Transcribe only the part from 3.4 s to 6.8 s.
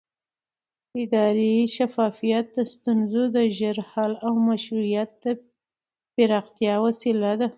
ژر حل او مشروعیت د پراختیا